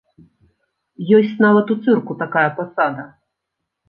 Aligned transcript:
Ёсць 1.17 1.35
нават 1.45 1.73
у 1.75 1.77
цырку 1.83 2.15
такая 2.23 2.47
пасада! 2.61 3.05